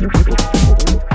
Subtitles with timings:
[0.00, 1.09] フフフフ。